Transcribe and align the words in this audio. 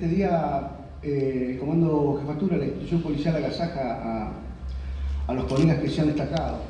este 0.00 0.16
día 0.16 0.62
eh, 1.02 1.50
el 1.52 1.58
Comando 1.58 2.16
Jefatura, 2.22 2.56
la 2.56 2.64
institución 2.64 3.02
policial 3.02 3.36
agasaja 3.36 4.32
a, 5.28 5.34
los 5.34 5.44
colegas 5.44 5.76
que 5.78 5.90
se 5.90 6.00
han 6.00 6.06
destacado. 6.06 6.60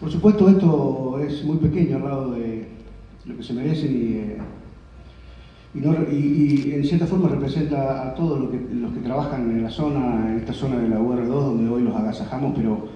Por 0.00 0.12
supuesto 0.12 0.50
esto 0.50 1.18
es 1.26 1.42
muy 1.44 1.56
pequeño 1.56 1.96
al 1.96 2.04
lado 2.04 2.32
de 2.32 2.68
lo 3.24 3.36
que 3.38 3.42
se 3.42 3.54
merecen 3.54 3.90
y, 3.90 4.16
eh, 4.18 4.36
en 6.76 6.84
cierta 6.84 7.06
forma 7.06 7.30
representa 7.30 8.08
a 8.08 8.14
todos 8.14 8.38
los 8.38 8.92
que, 8.92 9.00
trabajan 9.00 9.50
en 9.50 9.62
la 9.62 9.70
zona, 9.70 10.28
en 10.28 10.40
esta 10.40 10.52
zona 10.52 10.76
de 10.76 10.90
la 10.90 11.00
UR2 11.00 11.26
donde 11.26 11.70
hoy 11.70 11.84
los 11.84 11.96
agasajamos, 11.96 12.52
pero 12.54 12.86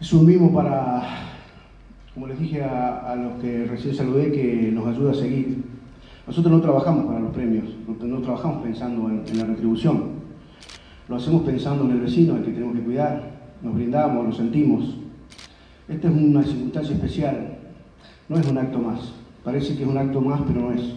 es 0.00 0.10
un 0.14 0.24
mimo 0.24 0.54
para, 0.54 1.02
como 2.14 2.28
les 2.28 2.40
dije 2.40 2.64
a 2.64 3.14
los 3.14 3.42
que 3.42 3.66
recién 3.66 3.94
saludé, 3.94 4.32
que 4.32 4.70
nos 4.72 4.86
ayuda 4.86 5.10
a 5.10 5.14
seguir. 5.14 5.79
Nosotros 6.30 6.52
no 6.52 6.60
trabajamos 6.60 7.06
para 7.06 7.18
los 7.18 7.32
premios, 7.32 7.64
no, 7.88 8.18
trabajamos 8.18 8.62
pensando 8.62 9.08
en, 9.08 9.24
en 9.26 9.38
la 9.38 9.46
retribución. 9.46 10.10
Lo 11.08 11.16
hacemos 11.16 11.42
pensando 11.42 11.86
en 11.86 11.90
el 11.90 12.00
vecino, 12.02 12.36
al 12.36 12.44
que 12.44 12.52
tenemos 12.52 12.76
que 12.76 12.82
cuidar, 12.82 13.32
nos 13.60 13.74
brindamos, 13.74 14.26
lo 14.26 14.32
sentimos. 14.32 14.96
Esta 15.88 16.06
es 16.06 16.14
una 16.14 16.44
circunstancia 16.44 16.94
especial, 16.94 17.58
no 18.28 18.38
es 18.38 18.48
un 18.48 18.58
acto 18.58 18.78
más. 18.78 19.12
Parece 19.42 19.74
que 19.74 19.82
es 19.82 19.88
un 19.88 19.98
acto 19.98 20.20
más, 20.20 20.40
pero 20.46 20.60
no 20.60 20.70
es. 20.70 20.92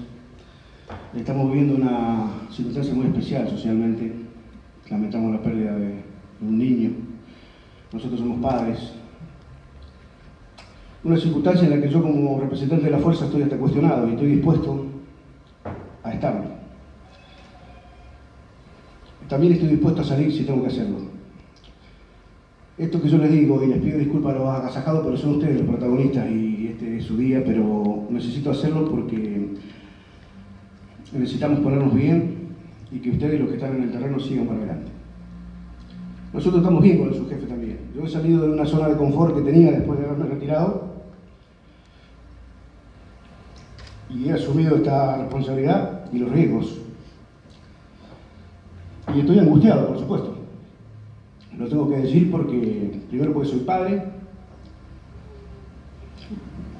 Estamos 1.15 1.51
viviendo 1.51 1.77
una 1.77 2.27
circunstancia 2.51 2.93
muy 2.93 3.07
especial 3.07 3.49
socialmente. 3.49 4.13
Lamentamos 4.87 5.31
la 5.31 5.41
pérdida 5.41 5.75
de 5.75 5.95
un 6.41 6.59
niño. 6.59 6.91
Nosotros 7.91 8.19
somos 8.19 8.39
padres. 8.39 8.93
Una 11.03 11.17
circunstancia 11.17 11.67
en 11.67 11.71
la 11.71 11.81
que 11.81 11.91
yo 11.91 12.03
como 12.03 12.39
representante 12.39 12.85
de 12.85 12.91
la 12.91 12.99
fuerza 12.99 13.25
estoy 13.25 13.41
hasta 13.41 13.57
cuestionado 13.57 14.07
y 14.07 14.11
estoy 14.11 14.27
dispuesto 14.27 14.92
También 19.27 19.53
estoy 19.53 19.69
dispuesto 19.69 20.01
a 20.01 20.05
salir 20.05 20.31
si 20.31 20.43
tengo 20.43 20.61
que 20.61 20.67
hacerlo. 20.67 20.97
Esto 22.77 23.01
que 23.01 23.09
yo 23.09 23.17
les 23.17 23.31
digo, 23.31 23.63
y 23.63 23.67
les 23.67 23.81
pido 23.81 23.99
disculpas 23.99 24.35
a 24.35 24.39
los 24.39 24.49
agasajados, 24.49 25.05
pero 25.05 25.17
son 25.17 25.35
ustedes 25.35 25.61
los 25.61 25.69
protagonistas 25.69 26.29
y 26.29 26.67
este 26.67 26.97
es 26.97 27.05
su 27.05 27.17
día, 27.17 27.43
pero 27.45 28.07
necesito 28.09 28.51
hacerlo 28.51 28.89
porque 28.89 29.49
necesitamos 31.13 31.59
ponernos 31.59 31.93
bien 31.93 32.35
y 32.91 32.99
que 32.99 33.11
ustedes, 33.11 33.39
los 33.39 33.49
que 33.49 33.55
están 33.55 33.75
en 33.75 33.83
el 33.83 33.91
terreno, 33.91 34.19
sigan 34.19 34.47
para 34.47 34.59
adelante. 34.59 34.91
Nosotros 36.33 36.61
estamos 36.61 36.81
bien 36.81 36.97
con 36.97 37.09
el 37.09 37.13
subjefe 37.13 37.45
también. 37.45 37.77
Yo 37.95 38.03
he 38.03 38.09
salido 38.09 38.41
de 38.41 38.53
una 38.53 38.65
zona 38.65 38.89
de 38.89 38.97
confort 38.97 39.35
que 39.35 39.41
tenía 39.41 39.71
después 39.71 39.99
de 39.99 40.05
haberme 40.05 40.25
retirado 40.25 40.93
y 44.09 44.29
he 44.29 44.33
asumido 44.33 44.75
esta 44.75 45.17
responsabilidad 45.17 46.02
y 46.13 46.19
los 46.19 46.31
riesgos. 46.31 46.77
Y 49.15 49.19
estoy 49.19 49.39
angustiado, 49.39 49.87
por 49.87 49.99
supuesto. 49.99 50.35
Lo 51.57 51.67
tengo 51.67 51.89
que 51.89 51.97
decir 51.97 52.31
porque, 52.31 52.99
primero 53.09 53.33
porque 53.33 53.49
soy 53.49 53.59
padre, 53.59 54.03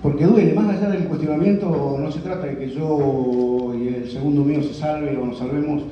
porque 0.01 0.25
duele, 0.25 0.53
más 0.53 0.67
allá 0.69 0.89
del 0.89 1.05
cuestionamiento, 1.05 1.97
no 1.99 2.11
se 2.11 2.19
trata 2.19 2.47
de 2.47 2.57
que 2.57 2.69
yo 2.69 3.73
y 3.75 3.87
el 3.87 4.09
segundo 4.11 4.43
mío 4.43 4.61
se 4.61 4.73
salve 4.73 5.15
o 5.17 5.25
nos 5.25 5.37
salvemos, 5.37 5.83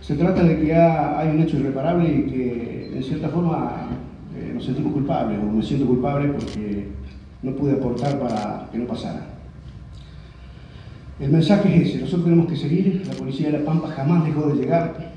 se 0.00 0.16
trata 0.16 0.42
de 0.42 0.60
que 0.60 0.74
ha- 0.74 1.18
hay 1.18 1.28
un 1.30 1.40
hecho 1.42 1.56
irreparable 1.58 2.08
y 2.08 2.22
que 2.30 2.92
en 2.96 3.02
cierta 3.02 3.28
forma 3.28 3.88
eh, 4.36 4.50
nos 4.54 4.64
sentimos 4.64 4.92
culpables, 4.92 5.38
o 5.38 5.44
me 5.46 5.62
siento 5.62 5.86
culpable 5.86 6.28
porque 6.28 6.88
no 7.42 7.52
pude 7.52 7.72
aportar 7.72 8.18
para 8.18 8.68
que 8.70 8.78
no 8.78 8.86
pasara. 8.86 9.33
El 11.20 11.30
mensaje 11.30 11.76
es 11.76 11.90
ese, 11.90 12.00
nosotros 12.00 12.24
tenemos 12.24 12.48
que 12.48 12.56
seguir, 12.56 13.06
la 13.06 13.14
policía 13.14 13.46
de 13.46 13.58
La 13.60 13.64
Pampa 13.64 13.88
jamás 13.88 14.24
dejó 14.24 14.48
de 14.48 14.54
llegar. 14.60 15.12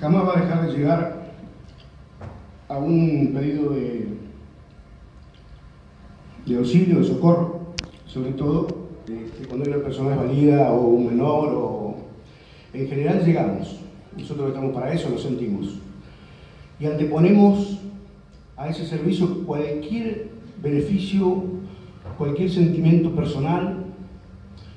Jamás 0.00 0.26
va 0.26 0.36
a 0.36 0.40
dejar 0.40 0.66
de 0.66 0.76
llegar 0.76 1.22
a 2.68 2.78
un 2.78 3.32
pedido 3.32 3.70
de, 3.70 4.08
de 6.46 6.56
auxilio, 6.56 6.98
de 6.98 7.04
socorro, 7.04 7.74
sobre 8.06 8.32
todo 8.32 8.66
este, 9.06 9.46
cuando 9.46 9.66
hay 9.66 9.72
una 9.72 9.84
persona 9.84 10.10
desvalida 10.10 10.72
o 10.72 10.80
un 10.80 11.06
menor, 11.06 11.54
o 11.54 11.96
en 12.72 12.88
general 12.88 13.24
llegamos. 13.24 13.78
Nosotros 14.16 14.48
estamos 14.48 14.74
para 14.74 14.92
eso, 14.92 15.10
lo 15.10 15.18
sentimos. 15.18 15.78
Y 16.80 16.86
anteponemos 16.86 17.78
a 18.62 18.68
ese 18.68 18.86
servicio 18.86 19.44
cualquier 19.44 20.28
beneficio, 20.62 21.42
cualquier 22.16 22.48
sentimiento 22.48 23.10
personal. 23.10 23.86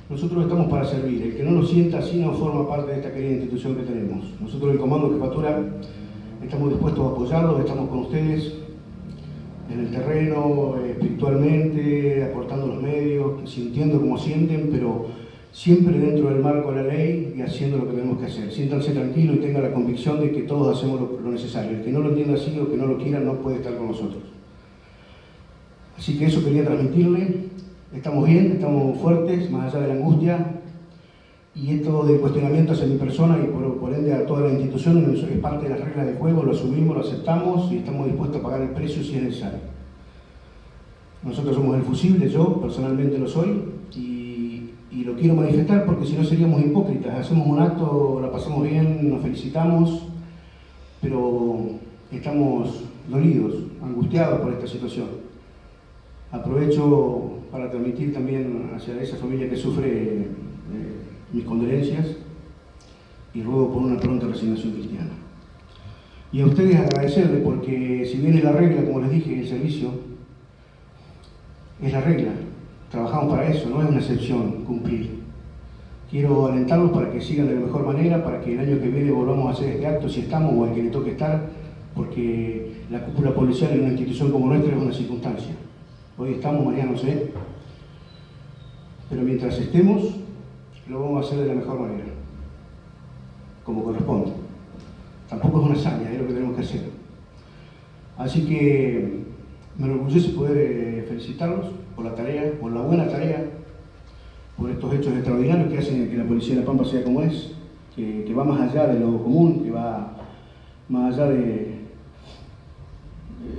Nosotros 0.10 0.44
estamos 0.44 0.68
para 0.70 0.86
servir. 0.86 1.22
El 1.22 1.36
que 1.36 1.44
no 1.44 1.52
lo 1.52 1.64
sienta 1.68 2.00
así 2.00 2.18
no 2.18 2.34
forma 2.34 2.68
parte 2.68 2.92
de 2.92 2.98
esta 2.98 3.14
querida 3.14 3.34
institución 3.34 3.76
que 3.76 3.84
tenemos. 3.84 4.26
Nosotros, 4.42 4.72
el 4.72 4.80
Comando 4.80 5.10
de 5.10 5.16
Jefatura, 5.16 5.64
estamos 6.44 6.70
dispuestos 6.70 7.06
a 7.06 7.12
apoyarlos, 7.12 7.60
estamos 7.60 7.90
con 7.90 8.00
ustedes 8.00 8.54
en 9.72 9.80
el 9.80 9.92
terreno, 9.92 10.76
eh, 10.84 10.92
espiritualmente, 10.92 12.24
aportando 12.24 12.68
los 12.68 12.82
medios, 12.82 13.48
sintiendo 13.48 14.00
como 14.00 14.18
sienten, 14.18 14.70
pero 14.72 15.06
siempre 15.56 15.98
dentro 15.98 16.30
del 16.30 16.42
marco 16.42 16.74
de 16.74 16.84
la 16.84 16.94
ley 16.94 17.34
y 17.34 17.42
haciendo 17.42 17.78
lo 17.78 17.86
que 17.86 17.94
tenemos 17.94 18.20
que 18.20 18.26
hacer. 18.26 18.52
Siéntanse 18.52 18.92
tranquilos 18.92 19.38
y 19.38 19.40
tengan 19.40 19.64
la 19.64 19.72
convicción 19.72 20.20
de 20.20 20.32
que 20.32 20.42
todos 20.42 20.78
hacemos 20.78 21.00
lo, 21.00 21.32
necesario. 21.32 21.78
El 21.78 21.84
que 21.84 21.94
no 21.94 22.02
lo 22.02 22.10
entienda 22.10 22.34
así 22.34 22.60
o 22.60 22.70
que 22.70 22.76
no 22.76 22.86
lo 22.86 22.98
quiera 22.98 23.22
no 23.22 23.36
puede 23.36 23.58
estar 23.58 23.78
con 23.78 23.88
nosotros. 23.88 24.22
Así 25.98 26.20
que 26.20 26.26
eso 26.26 26.44
quería 26.44 26.66
transmitirle. 26.66 27.46
Estamos 27.96 28.28
bien, 28.28 28.52
estamos 28.52 29.00
fuertes, 29.00 29.50
más 29.50 29.74
allá 29.74 29.84
de 29.84 29.88
la 29.88 29.94
angustia. 29.94 30.62
Y 31.56 31.76
esto 31.76 32.04
de 32.04 32.18
cuestionamiento 32.18 32.74
hacia 32.74 32.88
mi 32.88 32.98
persona 32.98 33.40
y 33.42 33.48
por, 33.48 33.94
ende 33.94 34.14
a 34.14 34.26
toda 34.26 34.50
la 34.50 34.50
institución 34.50 35.16
es 35.16 35.38
parte 35.38 35.70
de 35.70 35.70
las 35.70 35.80
reglas 35.80 36.06
de 36.06 36.14
juego, 36.16 36.44
lo 36.44 36.52
asumimos, 36.52 36.98
lo 36.98 37.02
aceptamos 37.02 37.72
y 37.72 37.78
estamos 37.78 38.08
dispuestos 38.08 38.42
a 38.42 38.44
pagar 38.44 38.62
el 38.62 38.72
precio 38.72 39.02
si 39.02 39.16
es 39.16 39.24
necesario. 39.24 39.60
Nosotros 41.24 41.56
somos 41.56 41.78
el 41.78 41.84
fusible, 41.84 42.30
yo 42.30 42.60
personalmente 42.60 43.18
lo 43.18 43.30
soy 43.30 43.75
y 44.96 45.04
lo 45.04 45.14
quiero 45.16 45.36
manifestar 45.36 45.86
porque 45.86 46.06
si 46.06 46.14
no 46.14 46.24
seríamos 46.24 46.62
hipócritas. 46.62 47.20
Hacemos 47.20 47.46
un 47.48 47.60
acto, 47.60 48.20
la 48.22 48.32
pasamos 48.32 48.64
bien, 48.64 49.10
nos 49.10 49.22
felicitamos, 49.22 50.08
pero 51.02 51.72
estamos 52.12 52.86
dolidos, 53.10 53.56
angustiados 53.84 54.40
por 54.40 54.54
esta 54.54 54.68
situación. 54.68 55.08
Aprovecho 56.32 57.40
para 57.52 57.70
transmitir 57.70 58.14
también 58.14 58.72
hacia 58.74 59.02
esa 59.02 59.18
familia 59.18 59.50
que 59.50 59.58
sufre 59.58 59.90
eh, 59.90 60.28
mis 61.34 61.44
condolencias 61.44 62.16
y 63.34 63.44
ruego 63.44 63.74
por 63.74 63.84
una 63.84 64.00
pronta 64.00 64.28
resignación 64.28 64.74
cristiana. 64.74 65.12
Y 66.32 66.40
a 66.40 66.46
ustedes 66.46 66.78
agradecerles 66.78 67.42
porque 67.44 68.10
si 68.10 68.18
bien 68.20 68.38
es 68.38 68.44
la 68.46 68.54
regla, 68.54 68.86
como 68.86 69.02
les 69.02 69.12
dije, 69.12 69.42
el 69.42 69.48
servicio 69.48 69.90
es 71.82 71.92
la 71.92 72.00
regla, 72.00 72.32
trabajamos 72.90 73.34
para 73.34 73.50
eso, 73.50 73.70
no 73.70 73.82
es 73.82 73.90
una 73.90 74.00
excepción 74.00 74.64
cumplir. 74.66 75.24
Quiero 76.10 76.48
alentarlos 76.48 76.92
para 76.92 77.12
que 77.12 77.20
sigan 77.20 77.48
de 77.48 77.56
la 77.56 77.62
mejor 77.62 77.86
manera, 77.86 78.24
para 78.24 78.42
que 78.42 78.54
el 78.54 78.60
año 78.60 78.80
que 78.80 78.90
viene 78.90 79.12
volvamos 79.12 79.48
a 79.48 79.52
hacer 79.52 79.74
este 79.74 79.88
acto, 79.88 80.08
si 80.08 80.22
estamos 80.22 80.54
o 80.56 80.64
al 80.64 80.74
que 80.74 80.84
le 80.84 80.90
toque 80.90 81.12
estar, 81.12 81.50
porque 81.96 82.84
la 82.90 83.04
cúpula 83.04 83.34
policial 83.34 83.72
en 83.72 83.82
una 83.82 83.90
institución 83.90 84.32
como 84.32 84.48
nuestra 84.48 84.76
es 84.76 84.82
una 84.82 84.94
circunstancia. 84.94 85.56
Hoy 86.18 86.34
estamos, 86.34 86.66
mañana 86.66 86.92
no 86.92 86.98
sé, 86.98 87.32
pero 89.10 89.22
mientras 89.24 89.58
estemos, 89.60 90.16
lo 90.88 91.02
vamos 91.02 91.24
a 91.24 91.28
hacer 91.28 91.44
de 91.44 91.48
la 91.48 91.56
mejor 91.56 91.80
manera, 91.80 92.06
como 93.64 93.84
corresponde. 93.84 94.32
Tampoco 95.30 95.60
es 95.60 95.66
una 95.66 95.76
hazaña, 95.76 96.12
es 96.12 96.20
lo 96.20 96.28
que 96.28 96.34
tenemos 96.34 96.56
que 96.56 96.62
hacer. 96.62 96.82
Así 98.18 98.46
que 98.46 99.24
me 99.78 99.88
enorgullece 99.88 100.30
poder 100.30 100.58
eh, 100.58 101.06
felicitarlos 101.08 101.68
por 101.96 102.06
la 102.06 102.16
tarea, 102.16 102.52
por 102.60 102.72
la 102.72 102.82
buena 102.82 103.08
tarea, 103.08 103.46
por 104.58 104.70
estos 104.70 104.94
hechos 104.94 105.14
extraordinarios 105.14 105.72
que 105.72 105.78
hacen 105.80 106.10
que 106.10 106.18
la 106.18 106.24
Policía 106.24 106.56
de 106.56 106.62
La 106.62 106.66
Pampa 106.66 106.86
sea 106.86 107.04
como 107.04 107.22
es, 107.22 107.52
que, 107.96 108.34
va 108.34 108.44
más 108.44 108.70
allá 108.70 108.88
de 108.88 109.00
lo 109.00 109.22
común, 109.22 109.64
que 109.64 109.72
va 109.72 110.18
más 110.90 111.14
allá 111.14 111.30
de... 111.30 111.76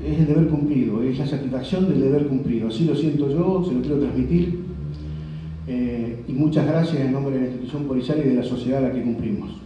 Es 0.05 0.19
el 0.19 0.27
deber 0.27 0.49
cumplido, 0.49 1.03
es 1.03 1.19
la 1.19 1.27
satisfacción 1.27 1.89
del 1.89 2.01
deber 2.01 2.27
cumplido. 2.27 2.69
Así 2.69 2.85
lo 2.85 2.95
siento 2.95 3.31
yo, 3.31 3.65
se 3.65 3.73
lo 3.73 3.81
quiero 3.81 4.01
transmitir. 4.01 4.65
Eh, 5.69 6.25
y 6.29 6.33
muchas 6.33 6.67
gracias 6.67 7.03
en 7.03 7.13
nombre 7.13 7.35
de 7.35 7.41
la 7.41 7.47
institución 7.47 7.85
policial 7.85 8.19
y 8.19 8.29
de 8.29 8.35
la 8.35 8.43
sociedad 8.43 8.85
a 8.85 8.89
la 8.89 8.95
que 8.95 9.03
cumplimos. 9.03 9.66